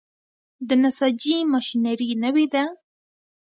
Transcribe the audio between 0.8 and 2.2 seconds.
نساجي ماشینري